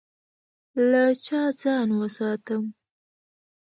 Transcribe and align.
له 0.89 1.03
چا 1.25 1.41
ځان 1.61 1.87
وساتم؟ 1.99 2.63